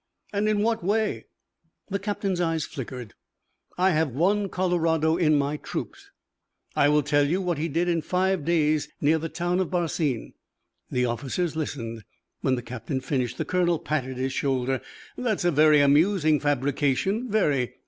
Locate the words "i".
3.77-3.91, 6.75-6.89